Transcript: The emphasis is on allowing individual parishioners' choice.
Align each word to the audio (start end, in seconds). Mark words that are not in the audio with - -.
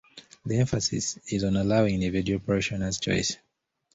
The 0.47 0.57
emphasis 0.57 1.19
is 1.27 1.43
on 1.43 1.55
allowing 1.57 1.93
individual 2.01 2.39
parishioners' 2.39 2.97
choice. 2.99 3.37